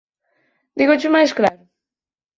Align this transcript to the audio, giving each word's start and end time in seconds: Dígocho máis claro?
Dígocho 0.79 1.09
máis 1.15 1.31
claro? 1.37 1.61